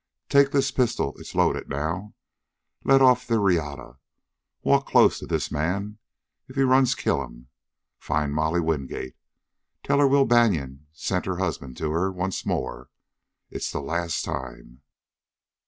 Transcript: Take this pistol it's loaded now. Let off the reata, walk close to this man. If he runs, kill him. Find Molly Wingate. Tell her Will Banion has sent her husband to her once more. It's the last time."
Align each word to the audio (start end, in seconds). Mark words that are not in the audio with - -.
Take 0.29 0.49
this 0.49 0.71
pistol 0.71 1.13
it's 1.19 1.35
loaded 1.35 1.69
now. 1.69 2.15
Let 2.83 3.03
off 3.03 3.27
the 3.27 3.35
reata, 3.37 3.99
walk 4.63 4.87
close 4.87 5.19
to 5.19 5.27
this 5.27 5.51
man. 5.51 5.99
If 6.47 6.55
he 6.55 6.63
runs, 6.63 6.95
kill 6.95 7.21
him. 7.23 7.49
Find 7.99 8.33
Molly 8.33 8.61
Wingate. 8.61 9.15
Tell 9.83 9.99
her 9.99 10.07
Will 10.07 10.25
Banion 10.25 10.87
has 10.93 11.01
sent 11.03 11.27
her 11.27 11.37
husband 11.37 11.77
to 11.77 11.91
her 11.91 12.11
once 12.11 12.47
more. 12.47 12.89
It's 13.51 13.71
the 13.71 13.79
last 13.79 14.25
time." 14.25 14.81